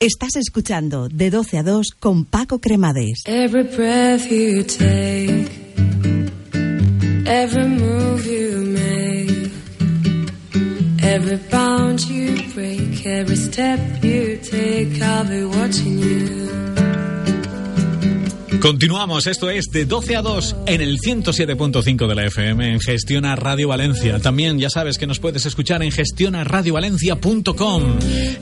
Estás 0.00 0.36
escuchando 0.36 1.08
de 1.08 1.28
12 1.28 1.58
a 1.58 1.64
2 1.64 1.88
con 1.98 2.24
Paco 2.24 2.60
Cremades. 2.60 3.24
Every 3.26 3.64
breath 3.64 4.30
you 4.30 4.62
take, 4.62 5.50
every 7.26 7.66
move 7.66 8.24
you 8.24 8.60
make, 8.60 9.50
every 11.02 11.38
bound 11.50 11.98
you 12.08 12.32
break, 12.54 13.04
every 13.04 13.34
step 13.34 13.80
you 14.04 14.38
take, 14.40 15.02
I'll 15.02 15.24
be 15.24 15.42
watching 15.42 15.98
you. 15.98 16.67
Continuamos, 18.68 19.26
esto 19.26 19.48
es 19.48 19.70
de 19.72 19.86
12 19.86 20.16
a 20.16 20.20
2 20.20 20.56
en 20.66 20.82
el 20.82 20.98
107.5 20.98 22.06
de 22.06 22.14
la 22.14 22.26
FM 22.26 22.74
en 22.74 22.80
Gestiona 22.80 23.34
Radio 23.34 23.68
Valencia. 23.68 24.18
También 24.20 24.58
ya 24.58 24.68
sabes 24.68 24.98
que 24.98 25.06
nos 25.06 25.20
puedes 25.20 25.46
escuchar 25.46 25.82
en 25.82 25.90
gestionaradiovalencia.com. 25.90 27.82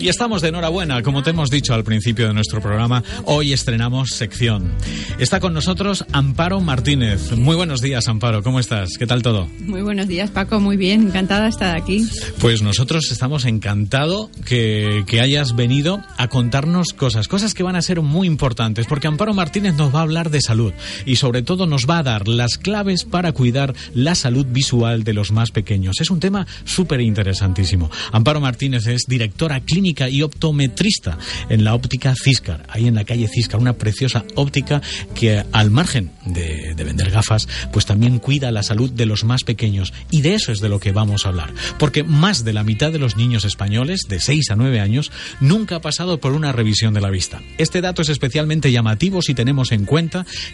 Y 0.00 0.08
estamos 0.08 0.42
de 0.42 0.48
enhorabuena, 0.48 1.00
como 1.04 1.22
te 1.22 1.30
hemos 1.30 1.48
dicho 1.48 1.74
al 1.74 1.84
principio 1.84 2.26
de 2.26 2.34
nuestro 2.34 2.60
programa, 2.60 3.04
hoy 3.24 3.52
estrenamos 3.52 4.08
sección. 4.16 4.72
Está 5.20 5.38
con 5.38 5.54
nosotros 5.54 6.04
Amparo 6.10 6.60
Martínez. 6.60 7.30
Muy 7.36 7.54
buenos 7.54 7.80
días, 7.80 8.08
Amparo, 8.08 8.42
¿cómo 8.42 8.58
estás? 8.58 8.98
¿Qué 8.98 9.06
tal 9.06 9.22
todo? 9.22 9.46
Muy 9.60 9.82
buenos 9.82 10.08
días, 10.08 10.32
Paco, 10.32 10.58
muy 10.58 10.76
bien, 10.76 11.02
encantada 11.02 11.44
de 11.44 11.50
estar 11.50 11.76
aquí. 11.76 12.04
Pues 12.40 12.62
nosotros 12.62 13.12
estamos 13.12 13.44
encantados 13.44 14.30
que, 14.44 15.04
que 15.06 15.20
hayas 15.20 15.54
venido 15.54 16.02
a 16.16 16.26
contarnos 16.26 16.88
cosas, 16.94 17.28
cosas 17.28 17.54
que 17.54 17.62
van 17.62 17.76
a 17.76 17.82
ser 17.82 18.00
muy 18.00 18.26
importantes, 18.26 18.86
porque 18.88 19.06
Amparo 19.06 19.32
Martínez 19.32 19.74
nos 19.74 19.94
va 19.94 20.00
a 20.00 20.02
hablar 20.02 20.15
de 20.24 20.40
salud 20.40 20.72
y 21.04 21.16
sobre 21.16 21.42
todo 21.42 21.66
nos 21.66 21.88
va 21.88 21.98
a 21.98 22.02
dar 22.02 22.26
las 22.26 22.56
claves 22.56 23.04
para 23.04 23.32
cuidar 23.32 23.74
la 23.94 24.14
salud 24.14 24.46
visual 24.46 25.04
de 25.04 25.12
los 25.12 25.30
más 25.30 25.50
pequeños. 25.50 26.00
Es 26.00 26.10
un 26.10 26.20
tema 26.20 26.46
súper 26.64 27.00
interesantísimo. 27.02 27.90
Amparo 28.12 28.40
Martínez 28.40 28.86
es 28.86 29.02
directora 29.06 29.60
clínica 29.60 30.08
y 30.08 30.22
optometrista 30.22 31.18
en 31.50 31.64
la 31.64 31.74
óptica 31.74 32.14
Ciscar, 32.14 32.64
ahí 32.70 32.86
en 32.86 32.94
la 32.94 33.04
calle 33.04 33.28
Ciscar, 33.28 33.60
una 33.60 33.74
preciosa 33.74 34.24
óptica 34.34 34.80
que 35.14 35.44
al 35.52 35.70
margen 35.70 36.12
de, 36.24 36.74
de 36.74 36.84
vender 36.84 37.10
gafas, 37.10 37.46
pues 37.72 37.84
también 37.84 38.18
cuida 38.18 38.50
la 38.50 38.62
salud 38.62 38.90
de 38.90 39.06
los 39.06 39.24
más 39.24 39.44
pequeños. 39.44 39.92
Y 40.10 40.22
de 40.22 40.34
eso 40.34 40.50
es 40.50 40.60
de 40.60 40.70
lo 40.70 40.80
que 40.80 40.92
vamos 40.92 41.26
a 41.26 41.28
hablar. 41.28 41.52
Porque 41.78 42.04
más 42.04 42.44
de 42.44 42.54
la 42.54 42.64
mitad 42.64 42.90
de 42.90 42.98
los 42.98 43.16
niños 43.16 43.44
españoles, 43.44 44.02
de 44.08 44.20
6 44.20 44.50
a 44.50 44.56
9 44.56 44.80
años, 44.80 45.12
nunca 45.40 45.76
ha 45.76 45.80
pasado 45.80 46.18
por 46.18 46.32
una 46.32 46.52
revisión 46.52 46.94
de 46.94 47.00
la 47.00 47.10
vista. 47.10 47.42
Este 47.58 47.80
dato 47.80 48.02
es 48.02 48.08
especialmente 48.08 48.72
llamativo 48.72 49.22
si 49.22 49.34
tenemos 49.34 49.72
en 49.72 49.84
cuenta 49.84 49.95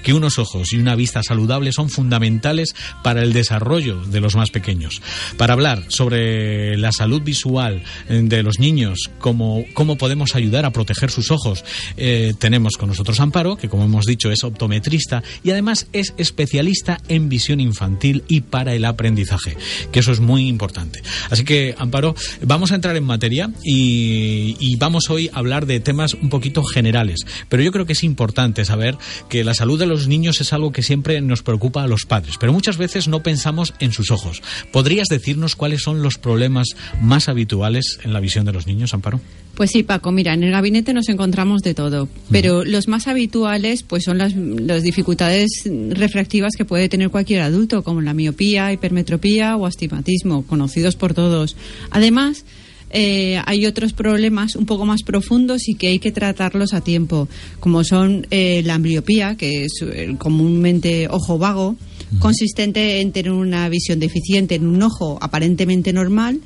que 0.02 0.12
unos 0.12 0.38
ojos 0.38 0.72
y 0.72 0.76
una 0.76 0.94
vista 0.94 1.22
saludable 1.22 1.72
son 1.72 1.90
fundamentales 1.90 2.74
para 3.02 3.22
el 3.22 3.32
desarrollo 3.32 4.00
de 4.04 4.20
los 4.20 4.36
más 4.36 4.50
pequeños. 4.50 5.02
Para 5.36 5.54
hablar 5.54 5.84
sobre 5.88 6.76
la 6.76 6.92
salud 6.92 7.22
visual 7.22 7.82
de 8.08 8.42
los 8.42 8.58
niños, 8.58 9.10
cómo, 9.18 9.64
cómo 9.74 9.96
podemos 9.96 10.36
ayudar 10.36 10.64
a 10.64 10.70
proteger 10.70 11.10
sus 11.10 11.30
ojos, 11.30 11.64
eh, 11.96 12.34
tenemos 12.38 12.76
con 12.76 12.88
nosotros 12.88 13.18
Amparo, 13.20 13.56
que 13.56 13.68
como 13.68 13.84
hemos 13.84 14.06
dicho 14.06 14.30
es 14.30 14.44
optometrista 14.44 15.22
y 15.42 15.50
además 15.50 15.88
es 15.92 16.14
especialista 16.16 17.00
en 17.08 17.28
visión 17.28 17.60
infantil 17.60 18.22
y 18.28 18.42
para 18.42 18.74
el 18.74 18.84
aprendizaje, 18.84 19.56
que 19.90 20.00
eso 20.00 20.12
es 20.12 20.20
muy 20.20 20.46
importante. 20.46 21.02
Así 21.30 21.44
que, 21.44 21.74
Amparo, 21.78 22.14
vamos 22.42 22.70
a 22.70 22.76
entrar 22.76 22.96
en 22.96 23.04
materia 23.04 23.50
y, 23.64 24.56
y 24.60 24.76
vamos 24.76 25.10
hoy 25.10 25.30
a 25.32 25.38
hablar 25.38 25.66
de 25.66 25.80
temas 25.80 26.14
un 26.14 26.28
poquito 26.28 26.62
generales, 26.62 27.20
pero 27.48 27.62
yo 27.62 27.72
creo 27.72 27.86
que 27.86 27.94
es 27.94 28.04
importante 28.04 28.64
saber 28.64 28.96
que 29.32 29.44
la 29.44 29.54
salud 29.54 29.78
de 29.78 29.86
los 29.86 30.08
niños 30.08 30.42
es 30.42 30.52
algo 30.52 30.72
que 30.72 30.82
siempre 30.82 31.18
nos 31.22 31.42
preocupa 31.42 31.82
a 31.82 31.86
los 31.86 32.04
padres, 32.04 32.34
pero 32.38 32.52
muchas 32.52 32.76
veces 32.76 33.08
no 33.08 33.22
pensamos 33.22 33.72
en 33.80 33.90
sus 33.90 34.10
ojos. 34.10 34.42
¿Podrías 34.72 35.08
decirnos 35.08 35.56
cuáles 35.56 35.80
son 35.80 36.02
los 36.02 36.18
problemas 36.18 36.66
más 37.00 37.30
habituales 37.30 37.98
en 38.04 38.12
la 38.12 38.20
visión 38.20 38.44
de 38.44 38.52
los 38.52 38.66
niños, 38.66 38.92
Amparo? 38.92 39.22
Pues 39.54 39.70
sí, 39.70 39.84
Paco, 39.84 40.12
mira, 40.12 40.34
en 40.34 40.44
el 40.44 40.50
gabinete 40.50 40.92
nos 40.92 41.08
encontramos 41.08 41.62
de 41.62 41.72
todo, 41.72 42.10
pero 42.30 42.62
los 42.62 42.88
más 42.88 43.08
habituales 43.08 43.82
pues 43.84 44.04
son 44.04 44.18
las, 44.18 44.34
las 44.36 44.82
dificultades 44.82 45.48
refractivas 45.64 46.52
que 46.54 46.66
puede 46.66 46.90
tener 46.90 47.08
cualquier 47.08 47.40
adulto, 47.40 47.82
como 47.82 48.02
la 48.02 48.12
miopía, 48.12 48.70
hipermetropía 48.70 49.56
o 49.56 49.64
astigmatismo, 49.64 50.44
conocidos 50.46 50.94
por 50.94 51.14
todos. 51.14 51.56
Además, 51.90 52.44
eh, 52.92 53.40
hay 53.46 53.66
otros 53.66 53.92
problemas 53.92 54.54
un 54.54 54.66
poco 54.66 54.84
más 54.84 55.02
profundos 55.02 55.68
y 55.68 55.74
que 55.74 55.88
hay 55.88 55.98
que 55.98 56.12
tratarlos 56.12 56.74
a 56.74 56.82
tiempo, 56.82 57.28
como 57.58 57.84
son 57.84 58.26
eh, 58.30 58.62
la 58.64 58.74
ambliopía, 58.74 59.36
que 59.36 59.64
es 59.64 59.72
eh, 59.82 60.14
comúnmente 60.18 61.08
ojo 61.08 61.38
vago, 61.38 61.76
consistente 62.18 63.00
en 63.00 63.12
tener 63.12 63.32
una 63.32 63.68
visión 63.70 63.98
deficiente 63.98 64.54
en 64.54 64.66
un 64.66 64.82
ojo 64.82 65.18
aparentemente 65.22 65.92
normal. 65.92 66.40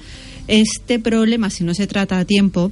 Este 0.46 1.00
problema, 1.00 1.50
si 1.50 1.64
no 1.64 1.74
se 1.74 1.88
trata 1.88 2.20
a 2.20 2.24
tiempo, 2.24 2.70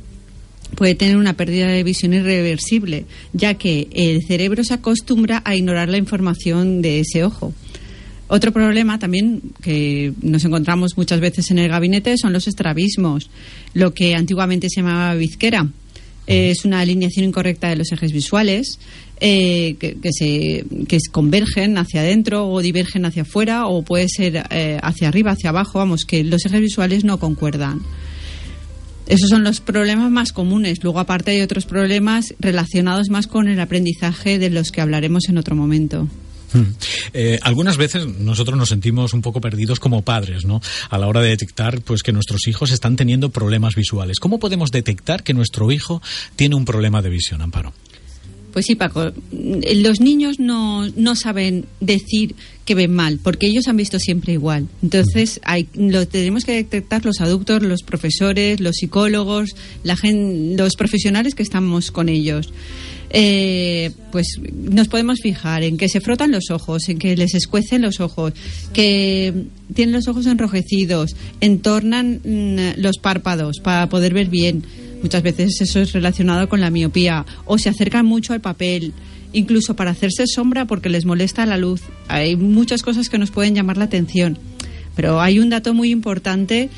puede 0.77 0.95
tener 0.95 1.17
una 1.17 1.37
pérdida 1.37 1.67
de 1.67 1.83
visión 1.83 2.15
irreversible, 2.15 3.07
ya 3.33 3.55
que 3.55 3.89
el 3.93 4.23
cerebro 4.27 4.63
se 4.63 4.75
acostumbra 4.75 5.43
a 5.45 5.57
ignorar 5.57 5.89
la 5.89 5.99
información 5.99 6.83
de 6.83 7.01
ese 7.01 7.25
ojo. 7.25 7.53
Otro 8.27 8.53
problema 8.53 8.99
también 8.99 9.43
que 9.63 10.13
nos 10.23 10.45
encontramos 10.45 10.97
muchas 10.97 11.21
veces 11.21 11.51
en 11.51 11.59
el 11.59 11.69
gabinete 11.69 12.17
son 12.17 12.33
los 12.33 12.49
estrabismos, 12.49 13.29
lo 13.75 13.93
que 13.93 14.15
antiguamente 14.15 14.69
se 14.71 14.81
llamaba 14.81 15.15
bizquera. 15.15 15.69
Es 16.27 16.65
una 16.65 16.81
alineación 16.81 17.27
incorrecta 17.27 17.69
de 17.69 17.77
los 17.77 17.93
ejes 17.93 18.13
visuales 18.13 18.79
eh, 19.21 19.77
que, 19.79 19.97
que, 20.01 20.11
se 20.11 20.65
que 20.89 20.99
convergen 21.13 21.77
hacia 21.77 22.01
adentro 22.01 22.49
o 22.49 22.63
divergen 22.63 23.05
hacia 23.05 23.23
afuera 23.23 23.67
o 23.67 23.83
puede 23.83 24.09
ser 24.09 24.47
eh, 24.51 24.79
hacia 24.83 25.09
arriba, 25.09 25.33
hacia 25.33 25.51
abajo. 25.51 25.79
Vamos, 25.79 26.07
que 26.07 26.25
los 26.25 26.47
ejes 26.47 26.61
visuales 26.61 27.05
no 27.05 27.19
concuerdan. 27.19 27.83
Esos 29.07 29.29
son 29.29 29.45
los 29.45 29.61
problemas 29.61 30.11
más 30.11 30.33
comunes. 30.33 30.83
Luego, 30.83 30.99
aparte, 30.99 31.33
hay 31.33 31.43
otros 31.43 31.67
problemas 31.67 32.35
relacionados 32.41 33.11
más 33.11 33.27
con 33.27 33.49
el 33.49 33.61
aprendizaje 33.61 34.39
de 34.39 34.49
los 34.49 34.73
que 34.73 34.81
hablaremos 34.81 35.29
en 35.29 35.37
otro 35.37 35.55
momento. 35.55 36.09
Eh, 37.13 37.39
algunas 37.43 37.77
veces 37.77 38.07
nosotros 38.07 38.57
nos 38.57 38.69
sentimos 38.69 39.13
un 39.15 39.23
poco 39.23 39.41
perdidos 39.41 39.81
como 39.81 40.03
padres, 40.03 40.45
¿no? 40.45 40.61
A 40.91 40.99
la 40.99 41.07
hora 41.07 41.21
de 41.21 41.31
detectar, 41.31 41.81
pues, 41.83 42.03
que 42.03 42.13
nuestros 42.13 42.47
hijos 42.49 42.71
están 42.71 42.97
teniendo 42.97 43.31
problemas 43.31 43.75
visuales. 43.75 44.19
¿Cómo 44.19 44.39
podemos 44.39 44.71
detectar 44.71 45.23
que 45.23 45.35
nuestro 45.35 45.71
hijo 45.71 46.03
tiene 46.37 46.55
un 46.55 46.65
problema 46.65 47.03
de 47.03 47.11
visión, 47.11 47.43
Amparo? 47.43 47.73
Pues 48.55 48.67
sí, 48.67 48.77
Paco. 48.77 49.13
Los 49.33 50.01
niños 50.01 50.39
no, 50.39 50.87
no 50.91 51.17
saben 51.17 51.67
decir 51.81 52.37
que 52.65 52.77
ven 52.77 52.95
mal, 52.95 53.19
porque 53.21 53.49
ellos 53.49 53.67
han 53.67 53.77
visto 53.77 53.99
siempre 53.99 54.33
igual. 54.33 54.69
Entonces, 54.81 55.41
hay, 55.43 55.67
lo 55.75 56.07
tenemos 56.07 56.45
que 56.45 56.53
detectar 56.53 57.05
los 57.05 57.21
adultos, 57.21 57.65
los 57.65 57.83
profesores, 57.83 58.61
los 58.61 58.77
psicólogos, 58.77 59.57
la 59.83 59.97
gen, 59.97 60.57
los 60.57 60.77
profesionales 60.77 61.35
que 61.35 61.43
estamos 61.43 61.91
con 61.91 62.09
ellos. 62.09 62.53
Eh, 63.17 63.93
pues 64.11 64.41
nos 64.53 64.89
podemos 64.89 65.21
fijar 65.21 65.63
en 65.63 65.77
que 65.77 65.89
se 65.89 66.01
frotan 66.01 66.33
los 66.33 66.51
ojos, 66.51 66.89
en 66.89 66.99
que 66.99 67.17
les 67.17 67.35
escuecen 67.35 67.81
los 67.81 68.01
ojos, 68.01 68.33
que 68.73 69.33
tienen 69.73 69.95
los 69.95 70.09
ojos 70.09 70.27
enrojecidos, 70.27 71.15
entornan 71.41 72.21
mm, 72.25 72.81
los 72.81 72.99
párpados 72.99 73.61
para 73.63 73.89
poder 73.89 74.15
ver 74.15 74.31
bien. 74.31 74.65
Muchas 75.01 75.23
veces 75.23 75.61
eso 75.61 75.81
es 75.81 75.93
relacionado 75.93 76.49
con 76.49 76.61
la 76.61 76.71
miopía 76.71 77.25
o 77.45 77.57
se 77.57 77.69
acercan 77.69 78.05
mucho 78.05 78.33
al 78.33 78.41
papel 78.41 78.93
incluso 79.33 79.77
para 79.77 79.93
hacerse 79.93 80.27
sombra 80.27 80.65
porque 80.65 80.89
les 80.89 81.05
molesta 81.05 81.47
la 81.47 81.57
luz. 81.57 81.83
Hay 82.09 82.35
muchas 82.35 82.83
cosas 82.83 83.09
que 83.09 83.19
nos 83.19 83.31
pueden 83.31 83.55
llamar 83.55 83.77
la 83.77 83.85
atención. 83.85 84.39
Pero 84.97 85.21
hay 85.21 85.39
un 85.39 85.51
dato 85.51 85.73
muy 85.73 85.91
importante 85.91 86.69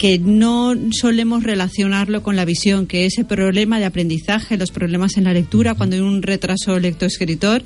que 0.00 0.18
no 0.18 0.74
solemos 0.92 1.42
relacionarlo 1.42 2.22
con 2.22 2.34
la 2.34 2.46
visión, 2.46 2.86
que 2.86 3.04
ese 3.04 3.22
problema 3.22 3.78
de 3.78 3.84
aprendizaje, 3.84 4.56
los 4.56 4.70
problemas 4.70 5.18
en 5.18 5.24
la 5.24 5.34
lectura, 5.34 5.74
cuando 5.74 5.94
hay 5.94 6.00
un 6.00 6.22
retraso 6.22 6.78
lectoescritor, 6.78 7.62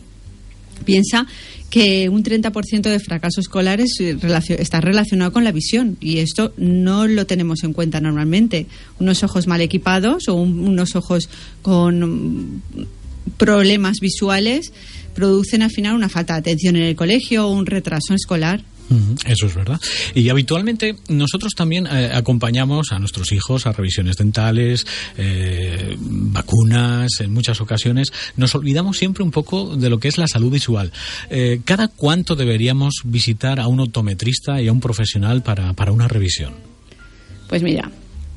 piensa 0.85 1.29
que 1.71 2.09
un 2.09 2.25
30% 2.25 2.83
de 2.83 2.99
fracasos 2.99 3.45
escolares 3.45 4.01
está 4.01 4.81
relacionado 4.81 5.33
con 5.33 5.45
la 5.45 5.53
visión 5.53 5.97
y 6.01 6.19
esto 6.19 6.53
no 6.57 7.07
lo 7.07 7.25
tenemos 7.25 7.63
en 7.63 7.73
cuenta 7.73 8.01
normalmente. 8.01 8.67
Unos 8.99 9.23
ojos 9.23 9.47
mal 9.47 9.61
equipados 9.61 10.27
o 10.27 10.35
un, 10.35 10.59
unos 10.59 10.97
ojos 10.97 11.29
con 11.63 12.63
problemas 13.37 14.01
visuales 14.01 14.73
producen 15.15 15.63
al 15.63 15.71
final 15.71 15.95
una 15.95 16.09
falta 16.09 16.33
de 16.33 16.41
atención 16.41 16.75
en 16.75 16.83
el 16.83 16.97
colegio 16.97 17.47
o 17.47 17.53
un 17.53 17.67
retraso 17.67 18.13
escolar. 18.13 18.65
Eso 19.27 19.47
es 19.47 19.55
verdad. 19.55 19.81
Y 20.15 20.29
habitualmente 20.29 20.97
nosotros 21.09 21.55
también 21.55 21.87
eh, 21.87 22.11
acompañamos 22.15 22.93
a 22.93 22.99
nuestros 22.99 23.33
hijos 23.33 23.67
a 23.67 23.73
revisiones 23.73 24.17
dentales, 24.17 24.87
eh, 25.17 25.97
vacunas, 25.99 27.21
en 27.21 27.33
muchas 27.33 27.61
ocasiones. 27.61 28.13
Nos 28.37 28.55
olvidamos 28.55 28.99
siempre 28.99 29.25
un 29.25 29.31
poco 29.31 29.77
de 29.77 29.91
lo 29.91 29.99
que 29.99 30.09
es 30.09 30.19
la 30.19 30.29
salud 30.29 30.53
visual. 30.53 30.93
Eh, 31.31 31.61
¿Cada 31.65 31.89
cuánto 31.89 32.37
deberíamos 32.37 32.95
visitar 33.05 33.61
a 33.61 33.69
un 33.69 33.81
optometrista 33.81 34.61
y 34.61 34.69
a 34.69 34.73
un 34.73 34.81
profesional 34.81 35.43
para, 35.43 35.73
para 35.73 35.93
una 35.93 36.09
revisión? 36.09 36.55
Pues 37.49 37.63
mira, 37.63 37.91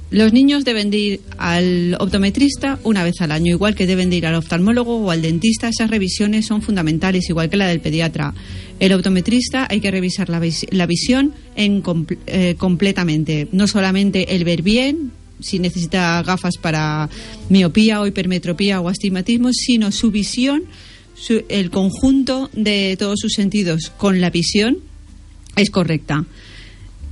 los 0.09 0.31
niños 0.31 0.63
deben 0.63 0.89
de 0.89 0.97
ir 0.97 1.21
al 1.37 1.97
optometrista 1.99 2.79
una 2.83 3.03
vez 3.03 3.19
al 3.19 3.31
año, 3.31 3.51
igual 3.51 3.75
que 3.75 3.85
deben 3.85 4.09
de 4.09 4.15
ir 4.15 4.25
al 4.25 4.35
oftalmólogo 4.35 4.97
o 4.97 5.11
al 5.11 5.21
dentista. 5.21 5.67
Esas 5.67 5.89
revisiones 5.89 6.45
son 6.45 6.61
fundamentales, 6.61 7.29
igual 7.29 7.49
que 7.49 7.57
la 7.57 7.67
del 7.67 7.81
pediatra. 7.81 8.33
El 8.79 8.93
optometrista 8.93 9.67
hay 9.69 9.81
que 9.81 9.91
revisar 9.91 10.29
la, 10.29 10.41
la 10.71 10.85
visión 10.85 11.33
en 11.55 11.83
eh, 12.27 12.55
completamente, 12.57 13.47
no 13.51 13.67
solamente 13.67 14.35
el 14.35 14.45
ver 14.45 14.61
bien, 14.61 15.11
si 15.39 15.59
necesita 15.59 16.23
gafas 16.23 16.57
para 16.57 17.09
miopía 17.49 18.01
o 18.01 18.07
hipermetropía 18.07 18.79
o 18.81 18.89
astigmatismo, 18.89 19.49
sino 19.51 19.91
su 19.91 20.11
visión, 20.11 20.63
el 21.49 21.69
conjunto 21.69 22.49
de 22.53 22.95
todos 22.97 23.19
sus 23.19 23.33
sentidos 23.33 23.91
con 23.97 24.21
la 24.21 24.29
visión 24.29 24.77
es 25.55 25.69
correcta. 25.69 26.25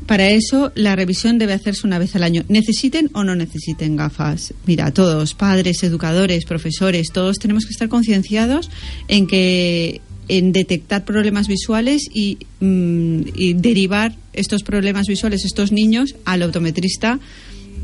Para 0.06 0.30
eso, 0.30 0.72
la 0.76 0.96
revisión 0.96 1.40
debe 1.40 1.54
hacerse 1.54 1.88
una 1.88 1.98
vez 1.98 2.16
al 2.16 2.24
año. 2.24 2.44
¿Necesiten 2.48 3.10
o 3.14 3.24
no 3.24 3.36
necesiten 3.36 3.96
gafas? 3.96 4.54
Mira, 4.68 4.92
todos, 4.92 5.34
padres, 5.34 5.82
educadores, 5.84 6.46
profesores, 6.46 7.08
todos 7.12 7.38
tenemos 7.38 7.66
que 7.66 7.72
estar 7.72 7.90
concienciados 7.90 8.70
en 9.08 9.26
que 9.26 10.02
en 10.28 10.52
detectar 10.52 11.06
problemas 11.06 11.48
visuales 11.48 12.04
y, 12.12 12.40
mm, 12.60 13.22
y, 13.36 13.54
derivar 13.54 14.16
estos 14.34 14.64
problemas 14.64 15.08
visuales, 15.08 15.46
estos 15.46 15.72
niños, 15.72 16.16
al 16.26 16.44
optometrista 16.44 17.20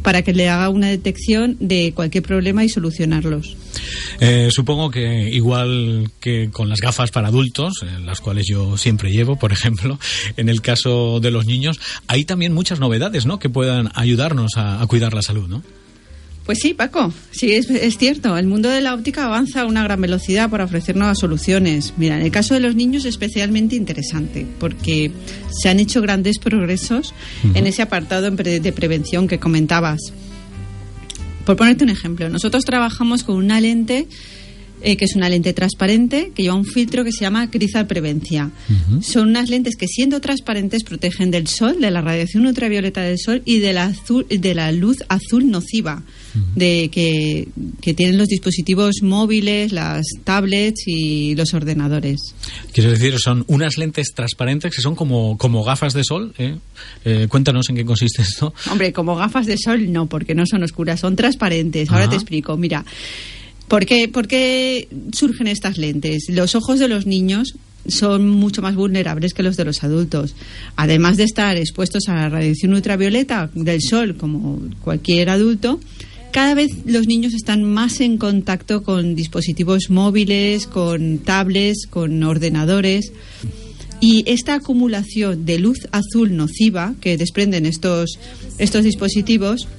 para 0.02 0.22
que 0.22 0.34
le 0.34 0.50
haga 0.50 0.70
una 0.70 0.88
detección 0.88 1.58
de 1.60 1.94
cualquier 1.96 2.24
problema 2.24 2.64
y 2.64 2.70
solucionarlos. 2.70 3.56
Eh, 4.20 4.50
supongo 4.52 4.92
que 4.92 5.30
igual 5.30 6.12
que 6.20 6.50
con 6.52 6.70
las 6.70 6.80
gafas 6.80 7.12
para 7.12 7.30
adultos, 7.30 7.84
eh, 7.84 8.00
las 8.04 8.22
cuales 8.22 8.46
yo 8.48 8.78
siempre 8.78 9.12
llevo, 9.12 9.38
por 9.38 9.52
ejemplo, 9.54 10.00
en 10.38 10.50
el 10.50 10.62
caso 10.62 11.20
de 11.20 11.32
los 11.32 11.46
niños, 11.46 11.80
hay 12.08 12.26
también 12.26 12.54
muchas 12.54 12.80
novedades, 12.80 13.26
¿no? 13.26 13.40
Que 13.40 13.50
puedan 13.50 13.90
ayudarnos 13.96 14.58
a, 14.58 14.82
a 14.82 14.88
cuidar 14.88 15.14
la 15.14 15.22
salud, 15.22 15.48
¿no? 15.48 15.64
Pues 16.46 16.58
sí, 16.60 16.74
Paco, 16.74 17.14
sí, 17.32 17.54
es, 17.54 17.70
es, 17.70 17.98
cierto. 17.98 18.36
El 18.36 18.48
mundo 18.48 18.68
de 18.70 18.82
la 18.82 18.94
óptica 18.96 19.26
avanza 19.26 19.62
a 19.62 19.66
una 19.66 19.84
gran 19.84 20.02
velocidad 20.02 20.50
para 20.50 20.66
ofrecer 20.66 20.96
nuevas 20.96 21.20
soluciones. 21.20 21.94
Mira, 21.98 22.18
en 22.18 22.24
el 22.24 22.32
caso 22.32 22.56
de 22.56 22.60
los 22.60 22.76
niños 22.76 23.06
es 23.06 23.12
especialmente 23.12 23.76
interesante 23.76 24.48
porque 24.60 25.12
se 25.52 25.70
han 25.70 25.80
hecho 25.80 26.02
grandes 26.02 26.40
progresos 26.40 27.14
uh 27.44 27.48
-huh. 27.48 27.58
en 27.58 27.68
ese 27.68 27.84
apartado 27.84 28.30
de 28.32 28.72
prevención 28.74 29.28
que 29.28 29.40
comentabas. 29.40 30.14
Por 31.46 31.56
ponerte 31.58 31.84
un 31.84 31.90
ejemplo, 31.90 32.30
nosotros 32.30 32.66
trabajamos 32.66 33.24
con 33.24 33.36
una 33.36 33.60
lente 33.60 34.08
eh, 34.84 34.98
que 34.98 35.06
es 35.06 35.16
una 35.16 35.30
lente 35.30 35.54
transparente 35.54 36.32
que 36.34 36.44
lleva 36.44 36.56
un 36.56 36.66
filtro 36.66 37.04
que 37.04 37.12
se 37.12 37.22
llama 37.22 37.50
Crizal 37.50 37.88
Prevencia. 37.88 38.52
Uh 38.70 38.74
-huh. 38.74 39.02
Son 39.02 39.30
unas 39.30 39.50
lentes 39.50 39.76
que 39.76 39.88
siendo 39.88 40.22
transparentes 40.22 40.84
protegen 40.84 41.32
del 41.32 41.48
sol, 41.48 41.80
de 41.80 41.92
la 41.92 42.02
radiación 42.02 42.46
ultravioleta 42.46 43.02
del 43.02 43.18
sol 43.20 43.42
y 43.46 43.60
de 43.60 43.74
la, 43.74 43.86
azul, 43.86 44.26
de 44.30 44.54
la 44.56 44.72
luz 44.72 44.98
azul 45.10 45.50
nociva 45.50 46.04
uh 46.04 46.38
-huh. 46.38 46.54
de 46.56 46.90
que, 46.92 47.48
que, 47.82 47.94
tienen 47.94 48.18
los 48.18 48.28
dispositivos 48.28 49.02
móviles, 49.02 49.72
las 49.72 50.06
tablets 50.24 50.84
y 50.88 51.36
los 51.36 51.54
ordenadores. 51.54 52.20
Quiero 52.74 52.92
decir, 52.92 53.16
son 53.20 53.44
unas 53.48 53.78
lentes 53.78 54.14
transparentes 54.16 54.74
que 54.74 54.82
son 54.82 54.96
como, 54.96 55.38
como 55.38 55.64
gafas 55.64 55.94
de 55.94 56.04
sol. 56.04 56.34
¿eh? 56.38 56.56
Eh, 57.06 57.28
cuéntanos 57.30 57.70
en 57.70 57.76
qué 57.76 57.86
consiste 57.86 58.22
esto. 58.22 58.54
Hombre, 58.72 58.94
como 58.94 59.16
gafas 59.16 59.46
de 59.46 59.58
sol 59.58 59.92
no, 59.92 60.08
porque 60.08 60.36
no 60.36 60.46
son 60.46 60.64
oscuras, 60.64 61.00
son 61.00 61.16
transparentes. 61.16 61.90
Ahora 61.90 62.10
te 62.10 62.16
explico. 62.16 62.58
Mira. 62.58 62.86
¿Por 63.72 63.86
qué, 63.86 64.10
¿Por 64.10 64.28
qué 64.28 64.90
surgen 65.14 65.48
estas 65.48 65.78
lentes? 65.78 66.26
Los 66.28 66.56
ojos 66.56 66.78
de 66.78 66.90
los 66.90 67.06
niños 67.06 67.56
son 67.88 68.28
mucho 68.28 68.62
más 68.62 68.76
vulnerables 68.76 69.34
que 69.34 69.44
los 69.44 69.56
de 69.56 69.64
los 69.64 69.82
adultos. 69.86 70.36
Además 70.76 71.16
de 71.16 71.24
estar 71.24 71.56
expuestos 71.56 72.10
a 72.10 72.16
la 72.16 72.28
radiación 72.28 72.74
ultravioleta 72.74 73.50
del 73.54 73.82
sol 73.82 74.18
como 74.18 74.60
cualquier 74.82 75.30
adulto, 75.30 75.80
cada 76.34 76.54
vez 76.54 76.70
los 76.86 77.08
niños 77.08 77.34
están 77.34 77.64
más 77.64 78.02
en 78.02 78.18
contacto 78.18 78.84
con 78.84 79.16
dispositivos 79.16 79.90
móviles, 79.90 80.68
con 80.68 81.20
tablets, 81.20 81.88
con 81.90 82.22
ordenadores. 82.24 83.14
Y 84.02 84.26
esta 84.30 84.56
acumulación 84.56 85.46
de 85.46 85.60
luz 85.60 85.88
azul 85.94 86.36
nociva 86.36 86.94
que 87.00 87.16
desprenden 87.16 87.66
estos, 87.66 88.20
estos 88.58 88.84
dispositivos 88.84 89.70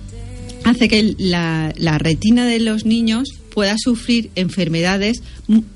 hace 0.65 0.89
que 0.89 1.15
la, 1.19 1.73
la 1.77 1.99
retina 1.99 2.47
de 2.47 2.61
los 2.61 2.85
niños 2.85 3.29
pueda 3.53 3.77
sufrir 3.79 4.31
enfermedades 4.35 5.23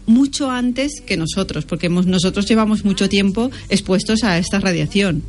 mucho 0.06 0.50
antes 0.50 1.00
que 1.04 1.16
nosotros, 1.16 1.64
porque 1.64 1.86
hemos, 1.86 2.06
nosotros 2.06 2.46
llevamos 2.48 2.84
mucho 2.84 3.08
tiempo 3.08 3.50
expuestos 3.68 4.24
a 4.24 4.38
esta 4.38 4.60
radiación. 4.60 5.22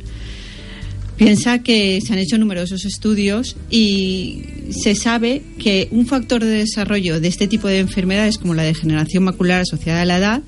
Piensa 1.16 1.58
que 1.64 2.00
se 2.00 2.12
han 2.12 2.20
hecho 2.20 2.38
numerosos 2.38 2.84
estudios 2.84 3.56
y 3.70 4.44
se 4.70 4.94
sabe 4.94 5.42
que 5.58 5.88
un 5.90 6.06
factor 6.06 6.44
de 6.44 6.50
desarrollo 6.50 7.20
de 7.20 7.26
este 7.26 7.48
tipo 7.48 7.66
de 7.66 7.80
enfermedades, 7.80 8.38
como 8.38 8.54
la 8.54 8.62
degeneración 8.62 9.24
macular 9.24 9.62
asociada 9.62 10.02
a 10.02 10.04
la 10.04 10.18
edad, 10.18 10.42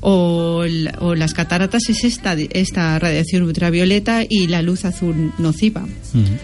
o, 0.00 0.64
o, 1.00 1.14
las 1.14 1.32
cataratas 1.34 1.88
es 1.88 2.04
esta, 2.04 2.34
esta 2.34 2.98
radiación 2.98 3.42
ultravioleta 3.42 4.22
y 4.28 4.48
la 4.48 4.60
luz 4.60 4.84
azul 4.84 5.32
nociva. 5.38 5.82
Uh 5.82 6.18
-huh. 6.18 6.38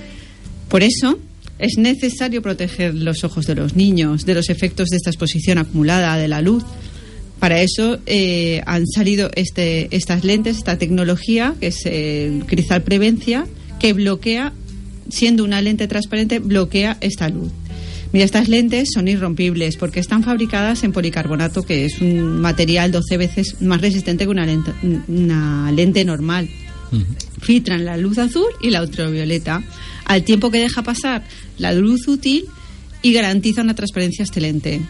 Por 0.69 0.83
eso, 0.83 1.19
es 1.61 1.79
necesario 1.79 2.43
proteger 2.43 2.95
los 2.95 3.25
ojos 3.25 3.47
de 3.47 3.55
los 3.55 3.77
niños 3.77 4.25
de 4.25 4.35
los 4.35 4.51
efectos 4.51 4.89
de 4.89 4.97
esta 4.97 5.11
exposición 5.11 5.59
acumulada 5.59 6.17
de 6.17 6.29
la 6.29 6.41
luz. 6.43 6.65
Para 7.39 7.63
eso 7.63 7.99
eh, 8.07 8.63
han 8.67 8.87
salido 8.87 9.31
este, 9.35 9.89
estas 9.97 10.25
lentes, 10.25 10.59
esta 10.59 10.77
tecnología, 10.77 11.55
que 11.59 11.69
es 11.69 11.87
el 11.87 12.45
cristal 12.47 12.83
prevencia, 12.83 13.47
que 13.79 13.93
bloquea, 13.95 14.53
siendo 15.09 15.45
una 15.45 15.63
lente 15.63 15.89
transparente, 15.89 16.39
bloquea 16.39 16.99
esta 17.01 17.29
luz. 17.29 17.51
Mira, 18.13 18.25
estas 18.25 18.49
lentes 18.49 18.89
son 18.93 19.07
irrompibles 19.09 19.77
porque 19.77 20.01
están 20.01 20.25
fabricadas 20.25 20.83
en 20.83 20.93
policarbonato, 20.93 21.63
que 21.63 21.85
es 21.85 22.01
un 22.01 22.41
material 22.41 22.91
12 22.91 23.17
veces 23.17 23.63
más 23.63 23.81
resistente 23.81 24.25
que 24.25 24.31
una 24.31 24.45
lente, 24.45 24.73
una 25.09 25.71
lente 25.73 26.05
normal. 26.05 26.49
Filtran 27.41 27.85
la 27.85 27.97
luz 27.97 28.19
azul 28.19 28.49
y 28.61 28.71
la 28.71 28.83
ultravioleta 28.83 29.63
al 30.05 30.25
tiempo 30.25 30.51
que 30.51 30.59
deja 30.59 30.83
pasar 30.83 31.25
la 31.59 31.73
luz 31.73 32.09
útil 32.09 32.47
y 33.03 33.13
garantiza 33.13 33.63
una 33.63 33.75
transparencia 33.75 34.25
excelente. 34.25 34.81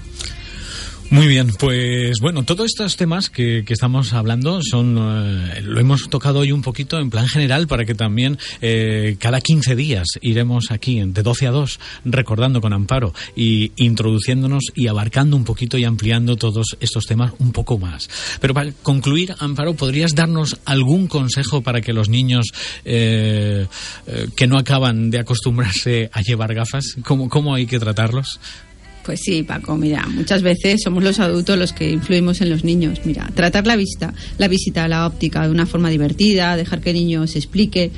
Muy 1.10 1.26
bien, 1.26 1.48
pues 1.58 2.20
bueno, 2.20 2.44
todos 2.44 2.66
estos 2.66 2.96
temas 2.96 3.30
que, 3.30 3.64
que 3.66 3.72
estamos 3.72 4.12
hablando 4.12 4.60
son 4.62 4.96
eh, 4.96 5.60
lo 5.60 5.80
hemos 5.80 6.08
tocado 6.08 6.38
hoy 6.38 6.52
un 6.52 6.62
poquito 6.62 7.00
en 7.00 7.10
plan 7.10 7.26
general 7.26 7.66
para 7.66 7.84
que 7.84 7.96
también 7.96 8.38
eh, 8.60 9.16
cada 9.18 9.40
15 9.40 9.74
días 9.74 10.06
iremos 10.20 10.70
aquí 10.70 11.02
de 11.04 11.22
12 11.24 11.48
a 11.48 11.50
2 11.50 11.80
recordando 12.04 12.60
con 12.60 12.72
Amparo 12.72 13.12
y 13.34 13.72
introduciéndonos 13.74 14.66
y 14.76 14.86
abarcando 14.86 15.36
un 15.36 15.42
poquito 15.42 15.76
y 15.78 15.84
ampliando 15.84 16.36
todos 16.36 16.76
estos 16.78 17.06
temas 17.06 17.32
un 17.40 17.50
poco 17.50 17.76
más. 17.76 18.08
Pero 18.40 18.54
para 18.54 18.70
concluir, 18.70 19.34
Amparo, 19.40 19.74
¿podrías 19.74 20.14
darnos 20.14 20.60
algún 20.64 21.08
consejo 21.08 21.60
para 21.60 21.80
que 21.80 21.92
los 21.92 22.08
niños 22.08 22.52
eh, 22.84 23.66
que 24.36 24.46
no 24.46 24.58
acaban 24.58 25.10
de 25.10 25.18
acostumbrarse 25.18 26.08
a 26.12 26.20
llevar 26.20 26.54
gafas, 26.54 26.96
cómo, 27.02 27.28
cómo 27.28 27.52
hay 27.52 27.66
que 27.66 27.80
tratarlos? 27.80 28.38
Pues 29.05 29.20
sí, 29.23 29.43
Paco, 29.43 29.76
mira, 29.76 30.06
muchas 30.06 30.43
veces 30.43 30.82
somos 30.82 31.02
los 31.02 31.19
adultos 31.20 31.58
los 31.58 31.73
que 31.73 31.91
influimos 31.91 32.41
en 32.41 32.51
los 32.51 32.65
niños. 32.65 33.01
Mira, 33.05 33.31
tratar 33.34 33.67
la 33.67 33.77
vista, 33.77 34.13
la 34.39 34.46
visita 34.46 34.84
a 34.84 34.89
la 34.89 35.06
óptica 35.06 35.43
de 35.44 35.51
una 35.51 35.67
forma 35.67 35.91
divertida, 35.91 36.56
dejar 36.56 36.81
que 36.81 36.91
el 36.91 36.96
niño 36.96 37.27
se 37.27 37.39
explique 37.39 37.91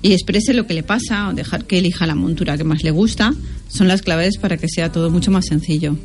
y 0.00 0.12
exprese 0.12 0.54
lo 0.54 0.66
que 0.66 0.74
le 0.74 0.82
pasa, 0.82 1.28
o 1.28 1.32
dejar 1.32 1.64
que 1.64 1.78
elija 1.78 2.06
la 2.06 2.14
montura 2.14 2.56
que 2.56 2.64
más 2.64 2.84
le 2.84 2.90
gusta, 2.90 3.34
son 3.74 3.88
las 3.88 4.02
claves 4.02 4.38
para 4.38 4.56
que 4.56 4.68
sea 4.68 4.92
todo 4.92 5.10
mucho 5.10 5.30
más 5.30 5.46
sencillo. 5.46 5.96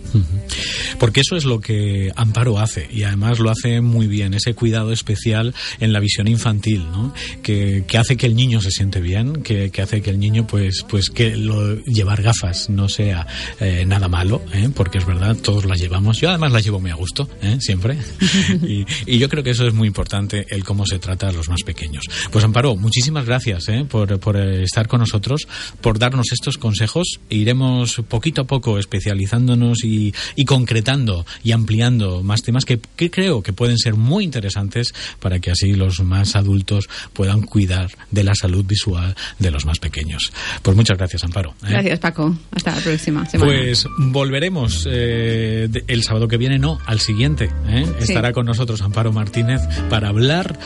Porque 1.00 1.22
eso 1.22 1.36
es 1.36 1.46
lo 1.46 1.60
que 1.60 2.12
Amparo 2.16 2.60
hace 2.60 2.88
y 2.92 3.04
además 3.04 3.40
lo 3.40 3.52
hace 3.52 3.80
muy 3.82 4.08
bien, 4.08 4.34
ese 4.34 4.54
cuidado 4.54 4.92
especial 4.92 5.54
en 5.80 5.94
la 5.94 6.00
visión 6.00 6.28
infantil, 6.28 6.84
¿no? 6.92 7.14
que, 7.44 7.84
que 7.88 7.98
hace 7.98 8.18
que 8.18 8.26
el 8.26 8.36
niño 8.36 8.60
se 8.62 8.72
siente 8.72 9.00
bien, 9.00 9.44
que, 9.44 9.70
que, 9.70 9.82
hace 9.82 10.02
que 10.02 10.10
el 10.10 10.20
niño 10.20 10.48
pues, 10.48 10.84
pues 10.90 11.10
que 11.10 11.36
lo, 11.36 11.76
llevar 11.84 12.22
gafas 12.24 12.70
no 12.70 12.90
sea 12.90 13.28
eh, 13.60 13.86
nada 13.86 14.08
malo, 14.08 14.42
¿eh? 14.54 14.70
porque 14.74 14.98
es 14.98 15.06
verdad, 15.06 15.38
todos 15.38 15.66
las 15.66 15.80
llevamos. 15.80 16.20
Yo 16.20 16.30
además 16.30 16.52
las 16.52 16.64
llevo 16.64 16.80
muy 16.80 16.92
a 16.92 16.96
gusto, 16.96 17.30
¿eh? 17.42 17.58
siempre. 17.60 17.98
y, 18.64 18.86
y, 19.06 19.20
yo 19.20 19.30
creo 19.30 19.44
que 19.44 19.52
eso 19.52 19.68
es 19.68 19.74
muy 19.74 19.88
importante, 19.88 20.46
el 20.50 20.64
cómo 20.64 20.86
se 20.86 20.98
trata 20.98 21.30
a 21.30 21.32
los 21.32 21.50
más 21.50 21.62
pequeños. 21.64 22.06
Pues 22.32 22.44
Amparo, 22.44 22.76
muchísimas 22.76 23.26
gracias 23.26 23.66
por, 23.90 24.20
por 24.20 24.38
estar 24.38 24.88
con 24.88 25.00
nosotros, 25.00 25.48
por 25.82 26.00
darnos 26.00 26.32
estos 26.32 26.58
consejos 26.58 27.20
e 27.30 27.36
iremos 27.36 27.59
poquito 28.08 28.42
a 28.42 28.44
poco 28.46 28.80
especializándonos 28.80 29.84
y, 29.84 30.14
y 30.36 30.46
concretando 30.46 31.26
y 31.44 31.52
ampliando 31.52 32.24
más 32.24 32.42
temas 32.44 32.66
que, 32.66 32.80
que, 32.96 33.10
creo 33.10 33.42
que 33.42 33.54
pueden 33.54 33.78
ser 33.78 33.96
muy 33.96 34.24
interesantes 34.24 34.94
para 35.20 35.40
que 35.40 35.52
así 35.52 35.74
los 35.74 36.02
más 36.02 36.36
adultos 36.36 36.90
puedan 37.14 37.42
cuidar 37.42 37.90
de 38.12 38.24
la 38.24 38.36
salud 38.36 38.66
visual 38.66 39.16
de 39.40 39.52
los 39.52 39.66
más 39.66 39.80
pequeños. 39.80 40.32
Pues 40.62 40.76
muchas 40.76 40.98
gracias, 40.98 41.24
Amparo. 41.24 41.52
¿eh? 41.64 41.70
Gracias, 41.70 42.00
Paco. 42.00 42.38
Hasta 42.52 42.76
la 42.76 42.82
próxima 42.82 43.26
semana. 43.26 43.52
Pues 43.52 43.86
volveremos 43.98 44.88
eh, 44.90 45.70
el 45.88 46.04
sábado 46.04 46.28
que 46.28 46.38
viene, 46.38 46.60
no, 46.60 46.80
al 46.86 47.00
siguiente. 47.00 47.50
¿eh? 47.68 47.86
Sí. 48.00 48.14
Estará 48.14 48.34
con 48.34 48.46
nosotros 48.46 48.82
Amparo 48.82 49.12
Martínez 49.12 49.62
para 49.90 50.10
hablar 50.10 50.60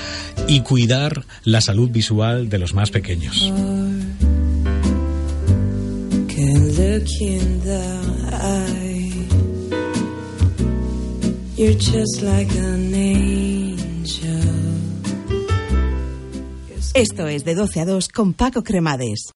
y 0.47 0.61
cuidar 0.61 1.25
la 1.43 1.61
salud 1.61 1.89
visual 1.89 2.49
de 2.49 2.59
los 2.59 2.73
más 2.73 2.91
pequeños. 2.91 3.51
Look 6.93 7.21
in 7.21 7.59
the 7.61 7.83
eye. 8.33 9.09
You're 11.55 11.73
just 11.73 12.21
like 12.21 12.51
an 12.51 12.93
angel. 12.93 14.43
Esto 16.93 17.27
es 17.27 17.43
de 17.43 17.55
12 17.55 17.79
a 17.79 17.85
2 17.85 18.09
con 18.09 18.33
Paco 18.33 18.61
Cremades. 18.63 19.31